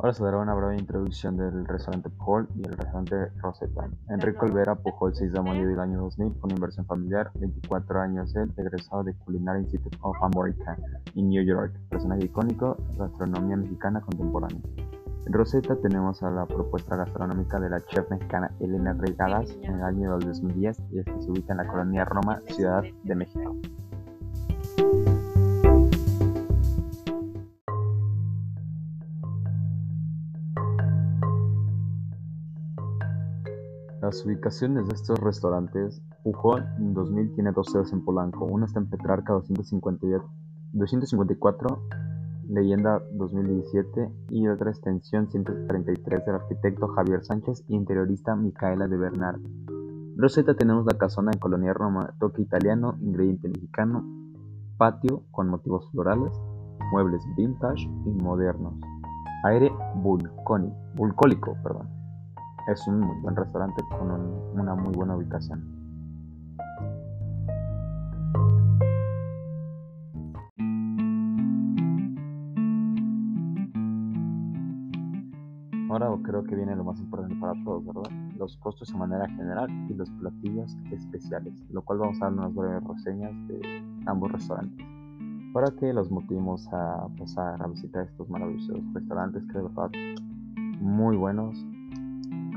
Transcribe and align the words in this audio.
Ahora 0.00 0.12
se 0.12 0.22
dará 0.22 0.38
una 0.38 0.54
breve 0.54 0.76
introducción 0.78 1.36
del 1.36 1.66
restaurante 1.66 2.08
Pujol 2.08 2.48
y 2.54 2.60
el 2.60 2.76
restaurante 2.76 3.32
Rosetta. 3.38 3.90
Enrique 4.08 4.38
Olvera 4.42 4.76
Pujol, 4.76 5.12
6 5.12 5.32
de 5.32 5.42
mayo 5.42 5.66
del 5.66 5.80
año 5.80 5.98
2000, 6.02 6.38
con 6.38 6.52
inversión 6.52 6.86
familiar, 6.86 7.32
24 7.34 8.00
años 8.00 8.32
él, 8.36 8.52
egresado 8.56 9.02
de 9.02 9.14
Culinary 9.14 9.62
Institute 9.62 9.98
of 10.02 10.16
America 10.22 10.78
en 11.16 11.28
New 11.28 11.42
York, 11.42 11.72
personaje 11.88 12.26
icónico, 12.26 12.76
gastronomía 12.96 13.56
mexicana 13.56 14.00
contemporánea. 14.00 14.62
En 15.26 15.32
Rosetta 15.32 15.74
tenemos 15.74 16.22
a 16.22 16.30
la 16.30 16.46
propuesta 16.46 16.94
gastronómica 16.94 17.58
de 17.58 17.70
la 17.70 17.80
chef 17.80 18.08
mexicana 18.08 18.52
Elena 18.60 18.94
Regadas 18.94 19.50
en 19.62 19.74
el 19.74 19.82
año 19.82 20.16
2010 20.20 20.78
y 20.92 21.00
esta 21.00 21.20
se 21.20 21.28
ubica 21.28 21.54
en 21.54 21.58
la 21.58 21.66
colonia 21.66 22.04
Roma, 22.04 22.40
Ciudad 22.46 22.84
de 23.02 23.14
México. 23.16 23.56
Las 34.08 34.24
ubicaciones 34.24 34.88
de 34.88 34.94
estos 34.94 35.20
restaurantes, 35.20 36.00
Pujol 36.24 36.64
2000 36.78 37.34
tiene 37.34 37.52
dos 37.52 37.66
sedes 37.70 37.92
en 37.92 38.02
Polanco, 38.02 38.46
una 38.46 38.64
está 38.64 38.78
en 38.78 38.88
Petrarca 38.88 39.34
254, 39.34 41.82
Leyenda 42.48 43.02
2017 43.12 44.10
y 44.30 44.48
otra 44.48 44.70
extensión 44.70 45.30
133 45.30 46.24
del 46.24 46.36
arquitecto 46.36 46.88
Javier 46.88 47.22
Sánchez 47.22 47.66
y 47.68 47.74
interiorista 47.74 48.34
Micaela 48.34 48.88
de 48.88 48.96
Bernard. 48.96 49.42
Rosetta 50.16 50.54
tenemos 50.54 50.86
la 50.86 50.96
casona 50.96 51.32
en 51.34 51.38
Colonia 51.38 51.74
Roma, 51.74 52.14
toque 52.18 52.40
italiano, 52.40 52.96
ingrediente 53.02 53.48
mexicano, 53.48 54.06
patio 54.78 55.24
con 55.32 55.50
motivos 55.50 55.86
florales, 55.90 56.32
muebles 56.92 57.20
vintage 57.36 57.84
y 58.06 58.10
modernos, 58.22 58.72
aire 59.44 59.70
bucólico, 60.94 61.58
perdón 61.62 61.97
es 62.68 62.86
un 62.86 63.00
muy 63.00 63.16
buen 63.20 63.34
restaurante 63.34 63.82
con 63.88 64.10
una 64.54 64.74
muy 64.74 64.94
buena 64.94 65.16
ubicación. 65.16 65.64
Ahora 75.90 76.10
creo 76.22 76.44
que 76.44 76.54
viene 76.54 76.76
lo 76.76 76.84
más 76.84 77.00
importante 77.00 77.34
para 77.36 77.54
todos, 77.64 77.84
¿verdad? 77.86 78.10
Los 78.36 78.58
costos 78.58 78.92
de 78.92 78.98
manera 78.98 79.26
general 79.30 79.70
y 79.88 79.94
los 79.94 80.10
platillos 80.10 80.76
especiales, 80.92 81.54
lo 81.70 81.82
cual 81.82 82.00
vamos 82.00 82.20
a 82.20 82.26
dar 82.26 82.34
unas 82.34 82.54
breves 82.54 82.84
reseñas 82.84 83.32
de 83.48 83.82
ambos 84.06 84.30
restaurantes 84.30 84.86
para 85.54 85.70
que 85.70 85.94
los 85.94 86.10
motivemos 86.10 86.68
a 86.72 87.08
pasar 87.18 87.62
a 87.62 87.66
visitar 87.66 88.04
estos 88.04 88.28
maravillosos 88.28 88.80
restaurantes 88.92 89.42
que 89.46 89.54
de 89.54 89.64
verdad 89.64 89.90
muy 90.78 91.16
buenos 91.16 91.66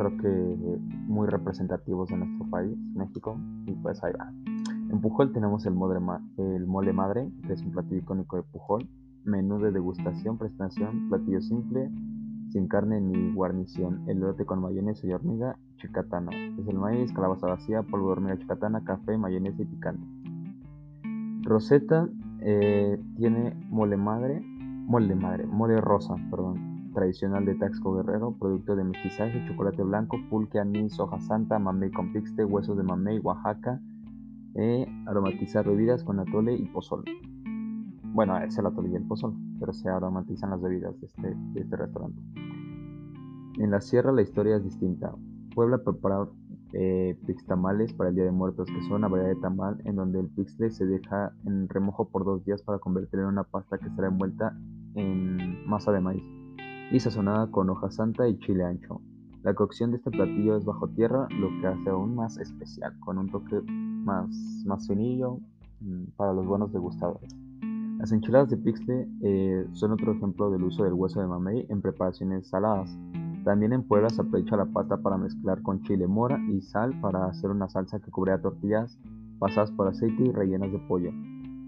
creo 0.00 0.16
que 0.16 0.78
muy 1.08 1.28
representativos 1.28 2.08
de 2.08 2.16
nuestro 2.16 2.48
país, 2.48 2.74
México, 2.94 3.38
y 3.66 3.72
pues 3.72 4.02
ahí 4.02 4.12
va. 4.18 4.32
En 4.90 4.98
Pujol 5.02 5.32
tenemos 5.32 5.66
el 5.66 5.74
mole, 5.74 6.00
el 6.38 6.66
mole 6.66 6.94
madre, 6.94 7.30
que 7.46 7.52
es 7.52 7.62
un 7.62 7.72
platillo 7.72 7.98
icónico 7.98 8.36
de 8.36 8.42
Pujol, 8.44 8.88
menú 9.24 9.58
de 9.58 9.72
degustación, 9.72 10.38
prestación, 10.38 11.10
platillo 11.10 11.42
simple, 11.42 11.90
sin 12.48 12.66
carne 12.66 12.98
ni 13.00 13.34
guarnición, 13.34 14.08
elote 14.08 14.46
con 14.46 14.62
mayonesa 14.62 15.06
y 15.06 15.12
hormiga, 15.12 15.56
chicatano. 15.76 16.30
Es 16.30 16.66
el 16.66 16.78
maíz, 16.78 17.12
calabaza 17.12 17.48
vacía, 17.48 17.82
polvo 17.82 18.06
de 18.06 18.12
hormiga 18.12 18.38
chicatana, 18.38 18.82
café, 18.82 19.18
mayonesa 19.18 19.62
y 19.62 19.66
picante. 19.66 20.06
Rosetta 21.42 22.08
eh, 22.40 22.98
tiene 23.16 23.54
mole 23.68 23.98
madre, 23.98 24.40
mole 24.86 25.14
madre, 25.14 25.46
mole 25.46 25.78
rosa, 25.78 26.16
perdón, 26.30 26.69
tradicional 26.92 27.44
de 27.44 27.54
Taxco 27.54 27.94
Guerrero, 27.94 28.36
producto 28.38 28.76
de 28.76 28.84
mestizaje, 28.84 29.44
chocolate 29.46 29.82
blanco, 29.82 30.18
pulque, 30.28 30.58
anís, 30.58 30.98
hoja 30.98 31.20
santa, 31.20 31.58
mamey 31.58 31.90
con 31.90 32.12
pixte, 32.12 32.44
huesos 32.44 32.76
de 32.76 32.82
mamey, 32.82 33.18
Oaxaca, 33.18 33.80
eh, 34.54 34.86
aromatizar 35.06 35.66
bebidas 35.66 36.04
con 36.04 36.20
atole 36.20 36.54
y 36.54 36.66
pozol. 36.66 37.04
Bueno, 38.12 38.36
es 38.38 38.58
el 38.58 38.66
atole 38.66 38.90
y 38.90 38.96
el 38.96 39.04
pozol, 39.04 39.34
pero 39.58 39.72
se 39.72 39.88
aromatizan 39.88 40.50
las 40.50 40.60
bebidas 40.60 40.98
de 41.00 41.06
este, 41.06 41.36
este 41.54 41.76
restaurante. 41.76 42.20
En 43.58 43.70
la 43.70 43.80
sierra 43.80 44.12
la 44.12 44.22
historia 44.22 44.56
es 44.56 44.64
distinta. 44.64 45.14
Puebla 45.54 45.78
prepara 45.78 46.26
eh, 46.72 47.16
para 47.96 48.10
el 48.10 48.16
Día 48.16 48.24
de 48.24 48.32
Muertos, 48.32 48.68
que 48.68 48.82
son 48.82 48.92
una 48.94 49.08
variedad 49.08 49.34
de 49.34 49.40
tamal 49.40 49.80
en 49.84 49.96
donde 49.96 50.20
el 50.20 50.28
pixle 50.28 50.70
se 50.70 50.86
deja 50.86 51.32
en 51.44 51.68
remojo 51.68 52.08
por 52.08 52.24
dos 52.24 52.44
días 52.44 52.62
para 52.62 52.78
convertirlo 52.78 53.26
en 53.26 53.32
una 53.32 53.44
pasta 53.44 53.78
que 53.78 53.90
será 53.90 54.08
envuelta 54.08 54.56
en 54.94 55.66
masa 55.68 55.92
de 55.92 56.00
maíz 56.00 56.39
y 56.90 57.00
sazonada 57.00 57.50
con 57.50 57.70
hoja 57.70 57.90
santa 57.90 58.28
y 58.28 58.38
chile 58.38 58.64
ancho. 58.64 59.00
La 59.42 59.54
cocción 59.54 59.90
de 59.90 59.98
este 59.98 60.10
platillo 60.10 60.56
es 60.56 60.64
bajo 60.64 60.88
tierra, 60.88 61.26
lo 61.30 61.48
que 61.60 61.66
hace 61.66 61.90
aún 61.90 62.14
más 62.14 62.36
especial, 62.38 62.98
con 63.00 63.16
un 63.18 63.30
toque 63.30 63.60
más, 63.66 64.28
más 64.66 64.86
finillo 64.86 65.38
mm, 65.80 66.12
para 66.16 66.32
los 66.32 66.46
buenos 66.46 66.72
degustadores. 66.72 67.34
Las 67.98 68.12
enchiladas 68.12 68.50
de 68.50 68.56
pixle 68.56 69.08
eh, 69.22 69.66
son 69.72 69.92
otro 69.92 70.12
ejemplo 70.12 70.50
del 70.50 70.64
uso 70.64 70.84
del 70.84 70.94
hueso 70.94 71.20
de 71.20 71.26
mamey 71.26 71.66
en 71.68 71.80
preparaciones 71.80 72.48
saladas. 72.48 72.98
También 73.44 73.72
en 73.72 73.82
Puebla 73.82 74.10
se 74.10 74.20
aprovecha 74.20 74.56
la 74.56 74.66
pata 74.66 74.98
para 74.98 75.16
mezclar 75.16 75.62
con 75.62 75.82
chile 75.82 76.06
mora 76.06 76.38
y 76.48 76.60
sal 76.60 76.98
para 77.00 77.26
hacer 77.26 77.50
una 77.50 77.68
salsa 77.68 78.00
que 78.00 78.10
cubría 78.10 78.40
tortillas 78.40 78.98
pasadas 79.38 79.70
por 79.70 79.88
aceite 79.88 80.24
y 80.24 80.32
rellenas 80.32 80.70
de 80.72 80.78
pollo. 80.80 81.10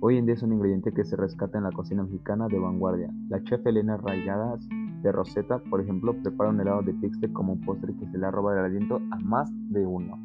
Hoy 0.00 0.16
en 0.16 0.26
día 0.26 0.34
es 0.34 0.42
un 0.42 0.52
ingrediente 0.52 0.92
que 0.92 1.04
se 1.04 1.14
rescata 1.14 1.58
en 1.58 1.64
la 1.64 1.72
cocina 1.72 2.02
mexicana 2.02 2.48
de 2.48 2.58
vanguardia. 2.58 3.12
La 3.28 3.42
chef 3.44 3.64
Elena 3.66 3.96
Rayadas 3.96 4.66
de 5.02 5.12
Rosetta, 5.12 5.58
por 5.58 5.80
ejemplo, 5.80 6.14
prepara 6.22 6.50
un 6.50 6.60
helado 6.60 6.82
de 6.82 6.94
pixte 6.94 7.32
como 7.32 7.54
un 7.54 7.60
postre 7.60 7.94
que 7.96 8.06
se 8.06 8.18
le 8.18 8.30
roba 8.30 8.52
el 8.54 8.64
aliento 8.64 9.00
a 9.10 9.18
más 9.18 9.50
de 9.70 9.86
uno. 9.86 10.18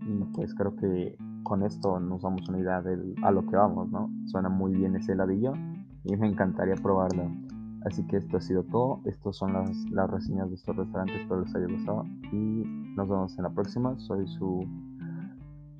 Y 0.00 0.24
pues 0.34 0.54
creo 0.54 0.74
que 0.76 1.16
con 1.42 1.62
esto 1.62 2.00
nos 2.00 2.22
damos 2.22 2.48
una 2.48 2.58
idea 2.58 2.82
de 2.82 3.14
a 3.22 3.30
lo 3.30 3.46
que 3.46 3.56
vamos, 3.56 3.90
¿no? 3.90 4.10
Suena 4.26 4.48
muy 4.48 4.74
bien 4.74 4.96
ese 4.96 5.12
heladillo 5.12 5.52
y 6.04 6.16
me 6.16 6.26
encantaría 6.26 6.74
probarlo. 6.74 7.30
Así 7.84 8.06
que 8.06 8.16
esto 8.16 8.38
ha 8.38 8.40
sido 8.40 8.62
todo. 8.64 9.00
Estas 9.04 9.36
son 9.36 9.52
las, 9.52 9.70
las 9.90 10.10
reseñas 10.10 10.48
de 10.48 10.54
estos 10.54 10.74
restaurantes. 10.74 11.20
Espero 11.20 11.42
les 11.42 11.54
haya 11.54 11.66
gustado. 11.66 12.04
Y 12.32 12.64
nos 12.96 13.08
vemos 13.08 13.36
en 13.36 13.44
la 13.44 13.50
próxima. 13.50 13.98
Soy 13.98 14.26
su 14.26 14.66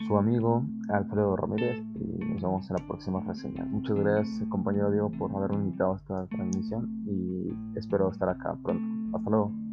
su 0.07 0.17
amigo 0.17 0.65
Alfredo 0.89 1.37
Ramírez 1.37 1.79
y 1.95 2.25
nos 2.25 2.43
vemos 2.43 2.71
en 2.71 2.77
la 2.77 2.87
próxima 2.87 3.21
reseña. 3.21 3.65
Muchas 3.65 3.97
gracias 3.97 4.49
compañero 4.49 4.91
Diego 4.91 5.11
por 5.11 5.35
haberme 5.35 5.65
invitado 5.65 5.95
a 5.95 5.97
esta 5.97 6.27
transmisión 6.27 7.05
y 7.07 7.79
espero 7.79 8.11
estar 8.11 8.29
acá 8.29 8.57
pronto. 8.63 9.17
Hasta 9.17 9.31
luego. 9.31 9.64